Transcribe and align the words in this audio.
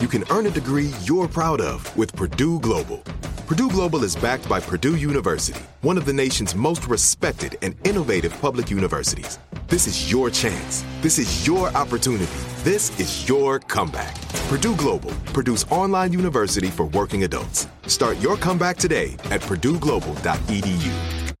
you 0.00 0.08
can 0.08 0.24
earn 0.30 0.46
a 0.46 0.50
degree 0.50 0.92
you're 1.02 1.28
proud 1.28 1.60
of 1.60 1.96
with 1.96 2.14
Purdue 2.14 2.60
Global. 2.60 2.98
Purdue 3.46 3.70
Global 3.70 4.04
is 4.04 4.14
backed 4.14 4.48
by 4.48 4.60
Purdue 4.60 4.96
University, 4.96 5.60
one 5.80 5.96
of 5.96 6.04
the 6.04 6.12
nation's 6.12 6.54
most 6.54 6.86
respected 6.86 7.56
and 7.62 7.74
innovative 7.86 8.38
public 8.40 8.70
universities. 8.70 9.38
This 9.68 9.86
is 9.86 10.10
your 10.10 10.30
chance. 10.30 10.84
This 11.00 11.18
is 11.18 11.46
your 11.46 11.68
opportunity. 11.68 12.26
This 12.62 12.98
is 13.00 13.28
your 13.28 13.58
comeback. 13.58 14.14
Purdue 14.48 14.76
Global, 14.76 15.10
Purdue's 15.32 15.64
online 15.64 16.12
university 16.12 16.68
for 16.68 16.86
working 16.86 17.24
adults. 17.24 17.66
Start 17.86 18.18
your 18.18 18.36
comeback 18.36 18.76
today 18.76 19.14
at 19.30 19.40
purdueglobal.edu. 19.40 21.34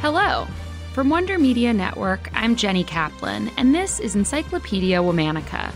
Hello. 0.00 0.46
From 0.94 1.08
Wonder 1.08 1.38
Media 1.38 1.72
Network, 1.72 2.28
I'm 2.34 2.54
Jenny 2.54 2.84
Kaplan, 2.84 3.50
and 3.56 3.74
this 3.74 3.98
is 3.98 4.14
Encyclopedia 4.14 4.98
Womanica. 4.98 5.72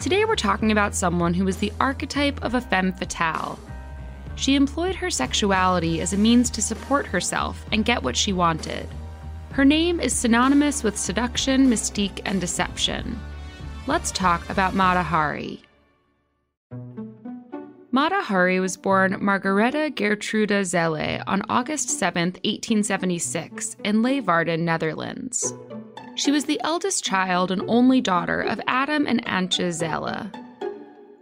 Today 0.00 0.24
we're 0.24 0.36
talking 0.36 0.70
about 0.70 0.94
someone 0.94 1.34
who 1.34 1.44
was 1.44 1.56
the 1.56 1.72
archetype 1.80 2.44
of 2.44 2.54
a 2.54 2.60
femme 2.60 2.92
fatale. 2.92 3.58
She 4.36 4.54
employed 4.54 4.94
her 4.94 5.10
sexuality 5.10 6.00
as 6.00 6.12
a 6.12 6.16
means 6.16 6.50
to 6.50 6.62
support 6.62 7.04
herself 7.04 7.66
and 7.72 7.84
get 7.84 8.04
what 8.04 8.16
she 8.16 8.32
wanted. 8.32 8.88
Her 9.50 9.64
name 9.64 9.98
is 9.98 10.12
synonymous 10.12 10.84
with 10.84 10.96
seduction, 10.96 11.68
mystique, 11.68 12.20
and 12.24 12.40
deception. 12.40 13.18
Let's 13.88 14.12
talk 14.12 14.48
about 14.48 14.76
Mata 14.76 15.02
Hari. 15.02 15.62
Mata 17.90 18.20
Hari 18.20 18.60
was 18.60 18.76
born 18.76 19.14
Margaretha 19.20 19.90
Gertruda 19.90 20.60
Zelle 20.60 21.24
on 21.26 21.42
August 21.48 21.90
7, 21.90 22.34
1876, 22.44 23.76
in 23.82 24.02
Leeuwarden, 24.02 24.60
Netherlands. 24.60 25.52
She 26.18 26.32
was 26.32 26.46
the 26.46 26.60
eldest 26.64 27.04
child 27.04 27.52
and 27.52 27.62
only 27.68 28.00
daughter 28.00 28.40
of 28.40 28.60
Adam 28.66 29.06
and 29.06 29.24
Antje 29.24 29.68
Zelle. 29.68 30.34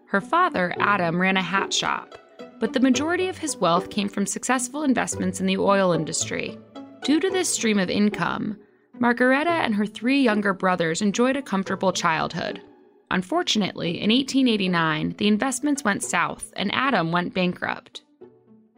Her 0.06 0.22
father, 0.22 0.74
Adam, 0.78 1.20
ran 1.20 1.36
a 1.36 1.42
hat 1.42 1.70
shop, 1.70 2.18
but 2.60 2.72
the 2.72 2.80
majority 2.80 3.28
of 3.28 3.36
his 3.36 3.58
wealth 3.58 3.90
came 3.90 4.08
from 4.08 4.24
successful 4.24 4.84
investments 4.84 5.38
in 5.38 5.44
the 5.44 5.58
oil 5.58 5.92
industry. 5.92 6.58
Due 7.04 7.20
to 7.20 7.28
this 7.28 7.52
stream 7.52 7.78
of 7.78 7.90
income, 7.90 8.56
Margaretha 8.98 9.50
and 9.50 9.74
her 9.74 9.84
three 9.84 10.22
younger 10.22 10.54
brothers 10.54 11.02
enjoyed 11.02 11.36
a 11.36 11.42
comfortable 11.42 11.92
childhood. 11.92 12.62
Unfortunately, 13.10 14.00
in 14.00 14.08
1889, 14.08 15.16
the 15.18 15.28
investments 15.28 15.84
went 15.84 16.04
south 16.04 16.54
and 16.56 16.74
Adam 16.74 17.12
went 17.12 17.34
bankrupt. 17.34 18.00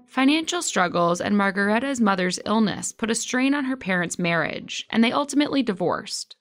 Financial 0.08 0.62
struggles 0.62 1.20
and 1.20 1.36
Margaretha's 1.36 2.00
mother's 2.00 2.40
illness 2.46 2.92
put 2.92 3.10
a 3.10 3.14
strain 3.14 3.54
on 3.54 3.66
her 3.66 3.76
parents' 3.76 4.18
marriage, 4.18 4.86
and 4.88 5.04
they 5.04 5.12
ultimately 5.12 5.62
divorced. 5.62 6.34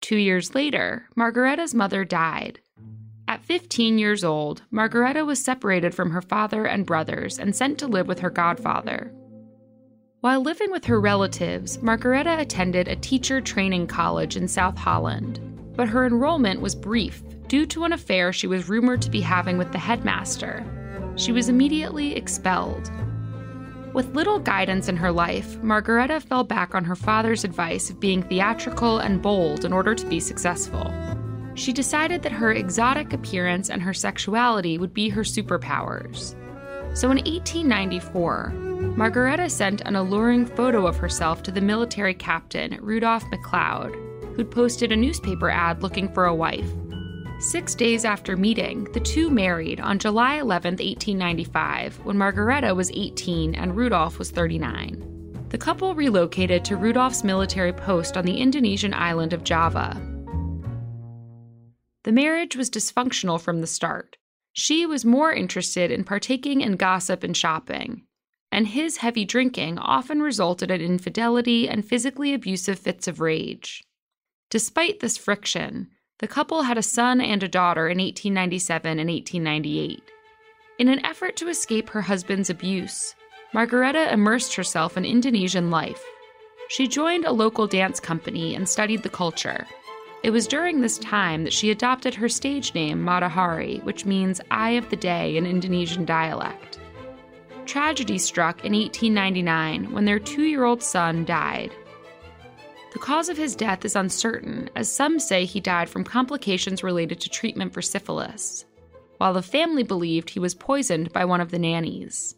Two 0.00 0.16
years 0.16 0.54
later, 0.54 1.08
Margaretha's 1.14 1.74
mother 1.74 2.06
died. 2.06 2.60
At 3.28 3.44
15 3.44 3.98
years 3.98 4.24
old, 4.24 4.62
Margaretha 4.70 5.26
was 5.26 5.44
separated 5.44 5.94
from 5.94 6.10
her 6.10 6.22
father 6.22 6.64
and 6.64 6.86
brothers 6.86 7.38
and 7.38 7.54
sent 7.54 7.78
to 7.78 7.86
live 7.86 8.08
with 8.08 8.20
her 8.20 8.30
godfather. 8.30 9.12
While 10.20 10.40
living 10.40 10.70
with 10.70 10.86
her 10.86 11.00
relatives, 11.00 11.82
Margaretha 11.82 12.40
attended 12.40 12.88
a 12.88 12.96
teacher 12.96 13.42
training 13.42 13.88
college 13.88 14.36
in 14.36 14.48
South 14.48 14.78
Holland, 14.78 15.38
but 15.76 15.88
her 15.88 16.06
enrollment 16.06 16.62
was 16.62 16.74
brief 16.74 17.22
due 17.46 17.66
to 17.66 17.84
an 17.84 17.92
affair 17.92 18.32
she 18.32 18.46
was 18.46 18.70
rumored 18.70 19.02
to 19.02 19.10
be 19.10 19.20
having 19.20 19.58
with 19.58 19.70
the 19.70 19.78
headmaster. 19.78 20.64
She 21.16 21.32
was 21.32 21.48
immediately 21.48 22.16
expelled. 22.16 22.90
With 23.92 24.14
little 24.14 24.38
guidance 24.38 24.88
in 24.88 24.96
her 24.96 25.12
life, 25.12 25.62
Margaretha 25.62 26.20
fell 26.20 26.44
back 26.44 26.74
on 26.74 26.84
her 26.84 26.96
father's 26.96 27.44
advice 27.44 27.90
of 27.90 28.00
being 28.00 28.22
theatrical 28.22 28.98
and 28.98 29.20
bold 29.20 29.66
in 29.66 29.72
order 29.72 29.94
to 29.94 30.06
be 30.06 30.18
successful. 30.18 30.92
She 31.54 31.74
decided 31.74 32.22
that 32.22 32.32
her 32.32 32.52
exotic 32.52 33.12
appearance 33.12 33.68
and 33.68 33.82
her 33.82 33.92
sexuality 33.92 34.78
would 34.78 34.94
be 34.94 35.10
her 35.10 35.22
superpowers. 35.22 36.34
So 36.96 37.10
in 37.10 37.18
1894, 37.18 38.52
Margaretha 38.96 39.50
sent 39.50 39.82
an 39.82 39.96
alluring 39.96 40.46
photo 40.46 40.86
of 40.86 40.96
herself 40.96 41.42
to 41.42 41.50
the 41.50 41.60
military 41.60 42.14
captain, 42.14 42.78
Rudolph 42.80 43.24
MacLeod, 43.30 43.94
who'd 44.34 44.50
posted 44.50 44.92
a 44.92 44.96
newspaper 44.96 45.50
ad 45.50 45.82
looking 45.82 46.12
for 46.12 46.24
a 46.24 46.34
wife. 46.34 46.70
Six 47.42 47.74
days 47.74 48.04
after 48.04 48.36
meeting, 48.36 48.84
the 48.92 49.00
two 49.00 49.28
married 49.28 49.80
on 49.80 49.98
July 49.98 50.36
11, 50.36 50.74
1895, 50.74 51.98
when 52.04 52.16
Margaretha 52.16 52.72
was 52.72 52.92
18 52.92 53.56
and 53.56 53.76
Rudolph 53.76 54.20
was 54.20 54.30
39. 54.30 55.46
The 55.48 55.58
couple 55.58 55.96
relocated 55.96 56.64
to 56.64 56.76
Rudolph's 56.76 57.24
military 57.24 57.72
post 57.72 58.16
on 58.16 58.24
the 58.24 58.36
Indonesian 58.36 58.94
island 58.94 59.32
of 59.32 59.42
Java. 59.42 60.00
The 62.04 62.12
marriage 62.12 62.54
was 62.54 62.70
dysfunctional 62.70 63.40
from 63.40 63.60
the 63.60 63.66
start. 63.66 64.18
She 64.52 64.86
was 64.86 65.04
more 65.04 65.32
interested 65.32 65.90
in 65.90 66.04
partaking 66.04 66.60
in 66.60 66.76
gossip 66.76 67.24
and 67.24 67.36
shopping, 67.36 68.06
and 68.52 68.68
his 68.68 68.98
heavy 68.98 69.24
drinking 69.24 69.78
often 69.78 70.22
resulted 70.22 70.70
in 70.70 70.80
infidelity 70.80 71.68
and 71.68 71.84
physically 71.84 72.34
abusive 72.34 72.78
fits 72.78 73.08
of 73.08 73.18
rage. 73.18 73.82
Despite 74.48 75.00
this 75.00 75.16
friction, 75.16 75.88
the 76.22 76.28
couple 76.28 76.62
had 76.62 76.78
a 76.78 76.82
son 76.82 77.20
and 77.20 77.42
a 77.42 77.48
daughter 77.48 77.88
in 77.88 77.98
1897 77.98 79.00
and 79.00 79.10
1898. 79.10 80.04
In 80.78 80.88
an 80.88 81.04
effort 81.04 81.34
to 81.34 81.48
escape 81.48 81.90
her 81.90 82.00
husband's 82.00 82.48
abuse, 82.48 83.16
Margaretha 83.52 84.12
immersed 84.12 84.54
herself 84.54 84.96
in 84.96 85.04
Indonesian 85.04 85.72
life. 85.72 86.00
She 86.68 86.86
joined 86.86 87.24
a 87.24 87.32
local 87.32 87.66
dance 87.66 87.98
company 87.98 88.54
and 88.54 88.68
studied 88.68 89.02
the 89.02 89.08
culture. 89.08 89.66
It 90.22 90.30
was 90.30 90.46
during 90.46 90.80
this 90.80 90.96
time 90.98 91.42
that 91.42 91.52
she 91.52 91.72
adopted 91.72 92.14
her 92.14 92.28
stage 92.28 92.72
name 92.72 93.02
Mata 93.02 93.28
Hari, 93.28 93.78
which 93.78 94.06
means 94.06 94.40
Eye 94.52 94.70
of 94.70 94.90
the 94.90 94.96
Day 94.96 95.36
in 95.36 95.44
Indonesian 95.44 96.04
dialect. 96.04 96.78
Tragedy 97.66 98.18
struck 98.18 98.64
in 98.64 98.74
1899 98.74 99.92
when 99.92 100.04
their 100.04 100.20
two 100.20 100.44
year 100.44 100.62
old 100.62 100.84
son 100.84 101.24
died. 101.24 101.74
The 102.92 102.98
cause 102.98 103.30
of 103.30 103.38
his 103.38 103.56
death 103.56 103.86
is 103.86 103.96
uncertain, 103.96 104.68
as 104.76 104.92
some 104.92 105.18
say 105.18 105.46
he 105.46 105.60
died 105.60 105.88
from 105.88 106.04
complications 106.04 106.82
related 106.82 107.20
to 107.22 107.30
treatment 107.30 107.72
for 107.72 107.80
syphilis, 107.80 108.66
while 109.16 109.32
the 109.32 109.40
family 109.40 109.82
believed 109.82 110.28
he 110.28 110.38
was 110.38 110.54
poisoned 110.54 111.10
by 111.10 111.24
one 111.24 111.40
of 111.40 111.50
the 111.50 111.58
nannies. 111.58 112.36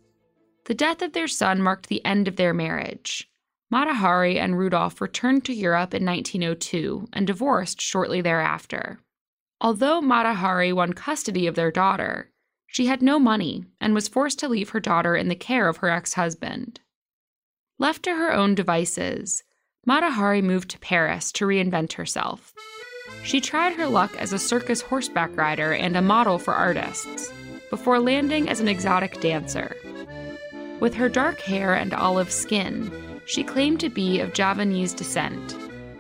The 0.67 0.75
death 0.75 1.03
of 1.03 1.13
their 1.13 1.27
son 1.27 1.61
marked 1.61 1.89
the 1.89 2.05
end 2.05 2.29
of 2.29 2.37
their 2.37 2.55
marriage. 2.55 3.29
Mata 3.69 3.95
Hari 3.95 4.39
and 4.39 4.57
Rudolph 4.57 5.01
returned 5.01 5.45
to 5.47 5.53
Europe 5.53 5.93
in 5.93 6.07
1902 6.07 7.09
and 7.13 7.27
divorced 7.27 7.81
shortly 7.81 8.21
thereafter. 8.21 9.01
Although 9.61 10.01
Mata 10.01 10.35
Hari 10.35 10.73
won 10.73 10.93
custody 10.93 11.49
of 11.49 11.57
their 11.57 11.73
daughter, 11.73 12.31
she 12.69 12.87
had 12.87 13.03
no 13.03 13.19
money 13.19 13.65
and 13.81 13.93
was 13.93 14.07
forced 14.07 14.39
to 14.39 14.49
leave 14.49 14.71
her 14.71 14.81
daughter 14.81 15.17
in 15.17 15.27
the 15.27 15.35
care 15.35 15.69
of 15.69 15.79
her 15.79 15.91
ex 15.91 16.15
husband. 16.15 16.79
Left 17.77 18.05
to 18.05 18.15
her 18.15 18.33
own 18.33 18.55
devices, 18.55 19.43
Mata 19.87 20.11
Hari 20.11 20.41
moved 20.41 20.71
to 20.71 20.79
Paris 20.79 21.31
to 21.33 21.45
reinvent 21.45 21.93
herself. 21.93 22.55
She 23.23 23.41
tried 23.41 23.75
her 23.75 23.87
luck 23.87 24.17
as 24.19 24.33
a 24.33 24.39
circus 24.39 24.81
horseback 24.81 25.37
rider 25.37 25.75
and 25.75 25.95
a 25.95 26.03
model 26.03 26.39
for 26.39 26.55
artists, 26.55 27.31
before 27.69 27.99
landing 27.99 28.49
as 28.49 28.61
an 28.61 28.69
exotic 28.69 29.21
dancer. 29.21 29.77
With 30.81 30.95
her 30.95 31.11
dark 31.11 31.41
hair 31.41 31.75
and 31.75 31.93
olive 31.93 32.31
skin, 32.31 33.21
she 33.27 33.45
claimed 33.45 33.81
to 33.81 33.91
be 33.91 34.21
of 34.21 34.33
Javanese 34.33 34.95
descent. 34.95 35.55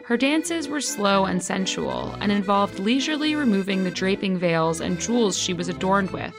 Her 0.04 0.16
dances 0.16 0.66
were 0.66 0.80
slow 0.80 1.26
and 1.26 1.42
sensual 1.42 2.14
and 2.20 2.32
involved 2.32 2.78
leisurely 2.78 3.34
removing 3.34 3.84
the 3.84 3.90
draping 3.90 4.38
veils 4.38 4.80
and 4.80 4.98
jewels 4.98 5.38
she 5.38 5.52
was 5.52 5.68
adorned 5.68 6.10
with, 6.10 6.34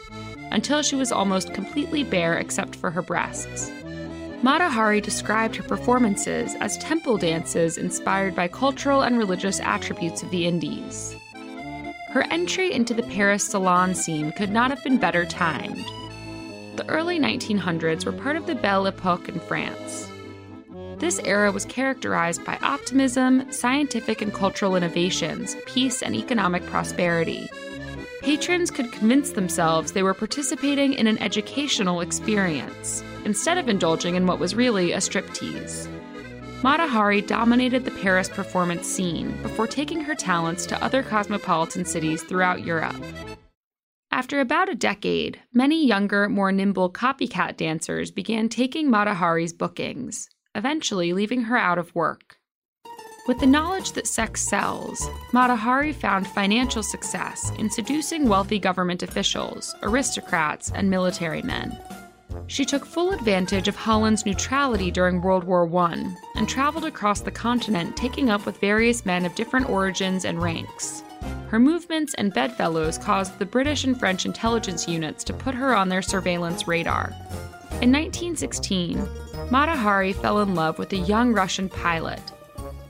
until 0.51 0.81
she 0.81 0.95
was 0.95 1.11
almost 1.11 1.53
completely 1.53 2.03
bare 2.03 2.37
except 2.39 2.75
for 2.75 2.89
her 2.89 3.03
breasts. 3.03 3.71
Mata 4.41 4.69
Hari 4.69 5.01
described 5.01 5.55
her 5.55 5.63
performances 5.63 6.55
as 6.59 6.77
temple 6.77 7.17
dances 7.17 7.77
inspired 7.77 8.35
by 8.35 8.47
cultural 8.47 9.01
and 9.01 9.17
religious 9.17 9.59
attributes 9.59 10.21
of 10.21 10.29
the 10.29 10.45
Indies. 10.45 11.15
Her 12.09 12.23
entry 12.29 12.71
into 12.71 12.93
the 12.93 13.03
Paris 13.03 13.43
salon 13.43 13.95
scene 13.95 14.31
could 14.33 14.51
not 14.51 14.69
have 14.69 14.83
been 14.83 14.97
better 14.97 15.25
timed. 15.25 15.85
The 16.75 16.85
early 16.87 17.19
1900s 17.19 18.05
were 18.05 18.11
part 18.11 18.35
of 18.35 18.45
the 18.45 18.55
Belle 18.55 18.87
Epoque 18.87 19.29
in 19.29 19.39
France. 19.39 20.09
This 20.97 21.19
era 21.19 21.51
was 21.51 21.65
characterized 21.65 22.45
by 22.45 22.57
optimism, 22.61 23.51
scientific 23.51 24.21
and 24.21 24.33
cultural 24.33 24.75
innovations, 24.75 25.57
peace, 25.65 26.01
and 26.01 26.15
economic 26.15 26.65
prosperity. 26.67 27.49
Patrons 28.21 28.71
could 28.71 28.91
convince 28.91 29.31
themselves 29.31 29.91
they 29.91 30.03
were 30.03 30.13
participating 30.13 30.93
in 30.93 31.07
an 31.07 31.17
educational 31.17 32.01
experience, 32.01 33.03
instead 33.25 33.57
of 33.57 33.67
indulging 33.67 34.15
in 34.15 34.25
what 34.25 34.39
was 34.39 34.55
really 34.55 34.93
a 34.93 34.97
striptease. 34.97 35.89
Mata 36.63 36.87
Hari 36.87 37.21
dominated 37.21 37.83
the 37.85 37.91
Paris 37.91 38.29
performance 38.29 38.87
scene 38.87 39.39
before 39.43 39.67
taking 39.67 40.01
her 40.01 40.15
talents 40.15 40.65
to 40.65 40.83
other 40.83 41.03
cosmopolitan 41.03 41.85
cities 41.85 42.23
throughout 42.23 42.63
Europe. 42.63 42.95
After 44.11 44.39
about 44.39 44.69
a 44.69 44.75
decade, 44.75 45.41
many 45.53 45.85
younger, 45.85 46.29
more 46.29 46.51
nimble 46.51 46.89
copycat 46.89 47.57
dancers 47.57 48.11
began 48.11 48.47
taking 48.47 48.89
Mata 48.89 49.13
Hari's 49.13 49.51
bookings, 49.51 50.29
eventually 50.55 51.11
leaving 51.11 51.41
her 51.43 51.57
out 51.57 51.77
of 51.77 51.93
work. 51.93 52.37
With 53.27 53.39
the 53.39 53.47
knowledge 53.47 53.91
that 53.91 54.07
sex 54.07 54.41
sells, 54.41 55.05
Mata 55.33 55.55
Hari 55.55 55.91
found 55.91 56.27
financial 56.27 56.83
success 56.83 57.51
in 57.57 57.69
seducing 57.69 58.29
wealthy 58.29 58.57
government 58.57 59.03
officials, 59.03 59.75
aristocrats, 59.81 60.71
and 60.71 60.89
military 60.89 61.41
men. 61.41 61.77
She 62.47 62.65
took 62.65 62.85
full 62.85 63.11
advantage 63.11 63.67
of 63.67 63.75
Holland's 63.75 64.25
neutrality 64.25 64.91
during 64.91 65.21
World 65.21 65.43
War 65.43 65.67
I 65.77 66.15
and 66.35 66.47
traveled 66.47 66.85
across 66.85 67.21
the 67.21 67.31
continent, 67.31 67.97
taking 67.97 68.29
up 68.29 68.45
with 68.45 68.59
various 68.59 69.05
men 69.05 69.25
of 69.25 69.35
different 69.35 69.69
origins 69.69 70.25
and 70.25 70.41
ranks. 70.41 71.03
Her 71.49 71.59
movements 71.59 72.13
and 72.15 72.33
bedfellows 72.33 72.97
caused 72.97 73.37
the 73.39 73.45
British 73.45 73.83
and 73.83 73.97
French 73.97 74.25
intelligence 74.25 74.87
units 74.87 75.23
to 75.23 75.33
put 75.33 75.55
her 75.55 75.75
on 75.75 75.89
their 75.89 76.01
surveillance 76.01 76.67
radar. 76.67 77.13
In 77.81 77.91
1916, 77.91 79.07
Mata 79.49 79.75
Hari 79.75 80.13
fell 80.13 80.41
in 80.41 80.55
love 80.55 80.79
with 80.79 80.93
a 80.93 80.97
young 80.97 81.33
Russian 81.33 81.69
pilot, 81.69 82.21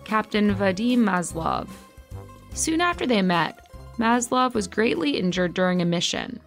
Captain 0.04 0.54
Vadim 0.56 1.00
Maslov. 1.00 1.68
Soon 2.54 2.82
after 2.82 3.06
they 3.06 3.22
met, 3.22 3.70
Maslov 3.98 4.54
was 4.54 4.68
greatly 4.68 5.12
injured 5.18 5.54
during 5.54 5.82
a 5.82 5.86
mission. 5.86 6.40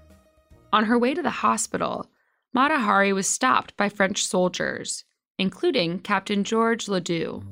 On 0.72 0.84
her 0.84 0.98
way 0.98 1.14
to 1.14 1.22
the 1.22 1.30
hospital, 1.30 2.06
Mata 2.54 2.78
Hari 2.78 3.12
was 3.12 3.28
stopped 3.28 3.76
by 3.76 3.90
French 3.90 4.24
soldiers, 4.24 5.04
including 5.38 5.98
Captain 5.98 6.44
George 6.44 6.86
Ladoux, 6.86 7.42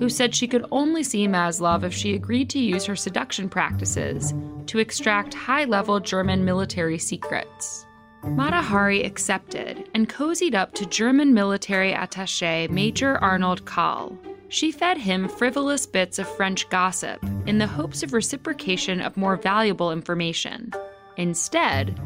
who 0.00 0.08
said 0.08 0.34
she 0.34 0.48
could 0.48 0.66
only 0.72 1.04
see 1.04 1.28
Maslov 1.28 1.84
if 1.84 1.94
she 1.94 2.14
agreed 2.14 2.50
to 2.50 2.58
use 2.58 2.84
her 2.84 2.96
seduction 2.96 3.48
practices 3.48 4.34
to 4.66 4.80
extract 4.80 5.34
high 5.34 5.64
level 5.64 6.00
German 6.00 6.44
military 6.44 6.98
secrets. 6.98 7.86
Mata 8.24 8.60
Hari 8.60 9.04
accepted 9.04 9.88
and 9.94 10.08
cozied 10.08 10.56
up 10.56 10.72
to 10.74 10.86
German 10.86 11.32
military 11.32 11.92
attache 11.92 12.66
Major 12.68 13.18
Arnold 13.18 13.64
Kalle. 13.66 14.18
She 14.48 14.72
fed 14.72 14.98
him 14.98 15.28
frivolous 15.28 15.86
bits 15.86 16.18
of 16.18 16.28
French 16.36 16.68
gossip 16.70 17.22
in 17.46 17.58
the 17.58 17.68
hopes 17.68 18.02
of 18.02 18.12
reciprocation 18.12 19.00
of 19.00 19.16
more 19.16 19.36
valuable 19.36 19.92
information. 19.92 20.72
Instead, 21.16 22.00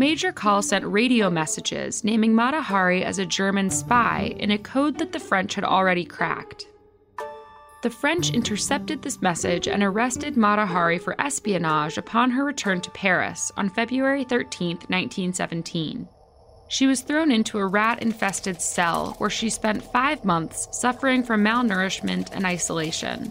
Major 0.00 0.32
Kalle 0.32 0.62
sent 0.62 0.86
radio 0.86 1.28
messages 1.28 2.04
naming 2.04 2.34
Mata 2.34 2.62
Hari 2.62 3.04
as 3.04 3.18
a 3.18 3.26
German 3.26 3.68
spy 3.68 4.34
in 4.38 4.50
a 4.50 4.56
code 4.56 4.96
that 4.96 5.12
the 5.12 5.20
French 5.20 5.54
had 5.54 5.62
already 5.62 6.06
cracked. 6.06 6.66
The 7.82 7.90
French 7.90 8.30
intercepted 8.30 9.02
this 9.02 9.20
message 9.20 9.68
and 9.68 9.82
arrested 9.82 10.38
Mata 10.38 10.64
Hari 10.64 10.96
for 10.96 11.20
espionage 11.20 11.98
upon 11.98 12.30
her 12.30 12.46
return 12.46 12.80
to 12.80 12.90
Paris 12.92 13.52
on 13.58 13.68
February 13.68 14.24
13, 14.24 14.76
1917. 14.88 16.08
She 16.68 16.86
was 16.86 17.02
thrown 17.02 17.30
into 17.30 17.58
a 17.58 17.66
rat 17.66 18.00
infested 18.00 18.62
cell 18.62 19.16
where 19.18 19.28
she 19.28 19.50
spent 19.50 19.92
five 19.92 20.24
months 20.24 20.66
suffering 20.72 21.22
from 21.22 21.44
malnourishment 21.44 22.30
and 22.32 22.46
isolation. 22.46 23.30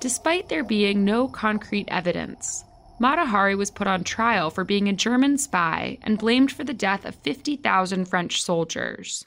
Despite 0.00 0.50
there 0.50 0.62
being 0.62 1.06
no 1.06 1.26
concrete 1.26 1.88
evidence, 1.88 2.65
Mata 2.98 3.26
Hari 3.26 3.54
was 3.54 3.70
put 3.70 3.86
on 3.86 4.04
trial 4.04 4.48
for 4.50 4.64
being 4.64 4.88
a 4.88 4.92
German 4.92 5.36
spy 5.36 5.98
and 6.02 6.18
blamed 6.18 6.50
for 6.50 6.64
the 6.64 6.72
death 6.72 7.04
of 7.04 7.14
50,000 7.16 8.06
French 8.06 8.42
soldiers. 8.42 9.26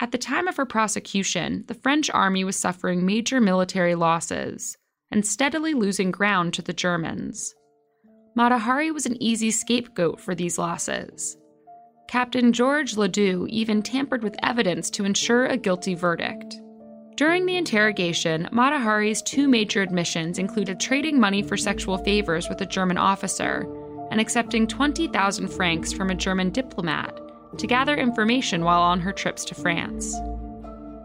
At 0.00 0.10
the 0.10 0.18
time 0.18 0.48
of 0.48 0.56
her 0.56 0.66
prosecution, 0.66 1.64
the 1.68 1.74
French 1.74 2.10
army 2.10 2.42
was 2.42 2.56
suffering 2.56 3.06
major 3.06 3.40
military 3.40 3.94
losses 3.94 4.76
and 5.10 5.24
steadily 5.24 5.72
losing 5.72 6.10
ground 6.10 6.52
to 6.54 6.62
the 6.62 6.72
Germans. 6.72 7.54
Mata 8.34 8.58
Hari 8.58 8.90
was 8.90 9.06
an 9.06 9.22
easy 9.22 9.52
scapegoat 9.52 10.20
for 10.20 10.34
these 10.34 10.58
losses. 10.58 11.36
Captain 12.08 12.52
George 12.52 12.96
Ladoux 12.96 13.48
even 13.48 13.82
tampered 13.82 14.22
with 14.22 14.36
evidence 14.42 14.90
to 14.90 15.04
ensure 15.04 15.46
a 15.46 15.56
guilty 15.56 15.94
verdict. 15.94 16.60
During 17.16 17.46
the 17.46 17.56
interrogation, 17.56 18.46
Mata 18.52 18.78
Hari's 18.78 19.22
two 19.22 19.48
major 19.48 19.80
admissions 19.80 20.38
included 20.38 20.78
trading 20.78 21.18
money 21.18 21.42
for 21.42 21.56
sexual 21.56 21.96
favors 21.96 22.46
with 22.50 22.60
a 22.60 22.66
German 22.66 22.98
officer 22.98 23.66
and 24.10 24.20
accepting 24.20 24.66
20,000 24.66 25.48
francs 25.48 25.94
from 25.94 26.10
a 26.10 26.14
German 26.14 26.50
diplomat 26.50 27.18
to 27.56 27.66
gather 27.66 27.96
information 27.96 28.64
while 28.64 28.82
on 28.82 29.00
her 29.00 29.12
trips 29.12 29.46
to 29.46 29.54
France. 29.54 30.14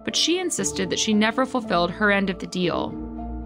But 0.03 0.17
she 0.17 0.37
insisted 0.37 0.89
that 0.89 0.99
she 0.99 1.13
never 1.13 1.45
fulfilled 1.45 1.91
her 1.91 2.11
end 2.11 2.29
of 2.29 2.39
the 2.39 2.47
deal 2.47 2.89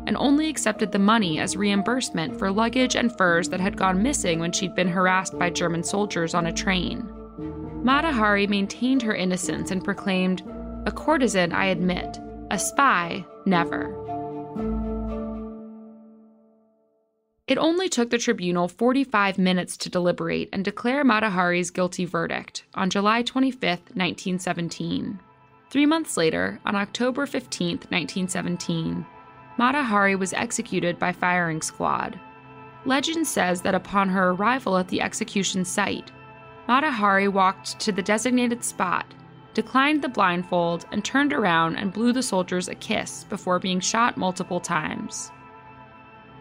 and 0.08 0.18
only 0.18 0.50
accepted 0.50 0.92
the 0.92 0.98
money 0.98 1.40
as 1.40 1.56
reimbursement 1.56 2.40
for 2.40 2.52
luggage 2.52 2.96
and 2.96 3.16
furs 3.16 3.50
that 3.50 3.60
had 3.60 3.78
gone 3.78 4.02
missing 4.02 4.40
when 4.40 4.52
she'd 4.52 4.74
been 4.74 4.88
harassed 4.88 5.38
by 5.38 5.52
German 5.52 5.84
soldiers 5.84 6.34
on 6.34 6.48
a 6.48 6.54
train. 6.54 7.08
Mata 7.84 8.12
Hari 8.12 8.48
maintained 8.48 9.04
her 9.04 9.14
innocence 9.14 9.70
and 9.70 9.84
proclaimed, 9.84 10.42
A 10.88 10.92
courtesan, 10.92 11.52
I 11.52 11.66
admit, 11.66 12.20
a 12.56 12.58
spy, 12.58 13.26
never. 13.46 13.94
It 17.48 17.58
only 17.58 17.90
took 17.90 18.10
the 18.12 18.18
tribunal 18.18 18.70
45 18.70 19.38
minutes 19.38 19.76
to 19.76 19.90
deliberate 19.90 20.48
and 20.54 20.64
declare 20.64 21.04
Mata 21.04 21.30
Hari's 21.30 21.70
guilty 21.70 22.06
verdict 22.06 22.64
on 22.74 22.90
July 22.90 23.24
25, 23.24 23.62
1917. 23.62 25.20
Three 25.70 25.86
months 25.86 26.16
later, 26.16 26.62
on 26.66 26.78
October 26.78 27.26
15, 27.26 27.72
1917, 27.90 29.06
Mata 29.58 29.84
Hari 29.84 30.16
was 30.16 30.32
executed 30.32 30.98
by 30.98 31.12
firing 31.12 31.62
squad. 31.62 32.18
Legend 32.86 33.28
says 33.28 33.64
that 33.64 33.76
upon 33.76 34.08
her 34.08 34.30
arrival 34.30 34.78
at 34.78 34.88
the 34.88 35.02
execution 35.02 35.66
site, 35.66 36.10
Mata 36.70 36.90
Hari 36.90 37.28
walked 37.28 37.78
to 37.82 37.92
the 37.92 38.02
designated 38.02 38.64
spot 38.64 39.14
declined 39.56 40.02
the 40.02 40.10
blindfold, 40.10 40.86
and 40.92 41.04
turned 41.04 41.34
around 41.34 41.78
and 41.78 41.94
blew 41.94 42.12
the 42.14 42.22
soldiers 42.22 42.68
a 42.68 42.76
kiss 42.76 43.24
before 43.24 43.58
being 43.58 43.80
shot 43.80 44.18
multiple 44.18 44.60
times. 44.60 45.32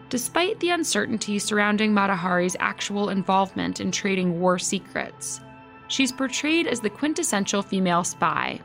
Despite 0.09 0.59
the 0.59 0.69
uncertainty 0.69 1.39
surrounding 1.39 1.93
Mata 1.93 2.15
Hari's 2.15 2.57
actual 2.59 3.09
involvement 3.09 3.79
in 3.79 3.91
trading 3.91 4.39
war 4.39 4.59
secrets, 4.59 5.39
she's 5.87 6.11
portrayed 6.11 6.67
as 6.67 6.81
the 6.81 6.89
quintessential 6.89 7.63
female 7.63 8.03
spy. 8.03 8.59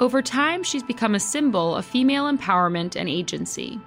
Over 0.00 0.20
time, 0.20 0.62
she's 0.62 0.82
become 0.82 1.14
a 1.14 1.20
symbol 1.20 1.76
of 1.76 1.86
female 1.86 2.30
empowerment 2.30 2.96
and 2.96 3.08
agency. 3.08 3.80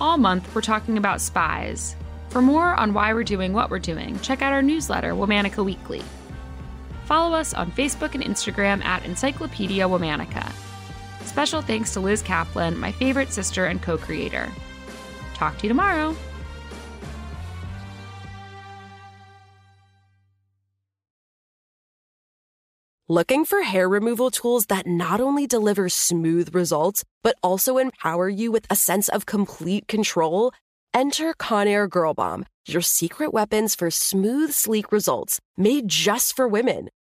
All 0.00 0.16
month, 0.16 0.52
we're 0.54 0.62
talking 0.62 0.96
about 0.96 1.20
spies. 1.20 1.94
For 2.30 2.40
more 2.40 2.74
on 2.74 2.94
why 2.94 3.12
we're 3.12 3.24
doing 3.24 3.52
what 3.52 3.70
we're 3.70 3.78
doing, 3.78 4.18
check 4.20 4.40
out 4.40 4.52
our 4.52 4.62
newsletter, 4.62 5.12
Womanica 5.12 5.62
Weekly 5.62 6.02
follow 7.10 7.36
us 7.36 7.52
on 7.54 7.72
Facebook 7.72 8.14
and 8.14 8.22
Instagram 8.22 8.84
at 8.84 9.04
Encyclopedia 9.04 9.84
Womanica. 9.84 10.48
Special 11.24 11.60
thanks 11.60 11.92
to 11.94 11.98
Liz 11.98 12.22
Kaplan, 12.22 12.78
my 12.78 12.92
favorite 12.92 13.32
sister 13.32 13.64
and 13.64 13.82
co 13.82 13.98
creator. 13.98 14.48
Talk 15.34 15.58
to 15.58 15.64
you 15.64 15.70
tomorrow. 15.70 16.14
Looking 23.08 23.44
for 23.44 23.62
hair 23.62 23.88
removal 23.88 24.30
tools 24.30 24.66
that 24.66 24.86
not 24.86 25.20
only 25.20 25.48
deliver 25.48 25.88
smooth 25.88 26.54
results, 26.54 27.04
but 27.24 27.34
also 27.42 27.78
empower 27.78 28.28
you 28.28 28.52
with 28.52 28.66
a 28.70 28.76
sense 28.76 29.08
of 29.08 29.26
complete 29.26 29.88
control? 29.88 30.52
Enter 30.94 31.34
Conair 31.34 31.90
Girl 31.90 32.14
Bomb, 32.14 32.46
your 32.68 32.82
secret 32.82 33.32
weapons 33.32 33.74
for 33.74 33.90
smooth, 33.90 34.52
sleek 34.52 34.92
results 34.92 35.40
made 35.56 35.88
just 35.88 36.36
for 36.36 36.46
women. 36.46 36.88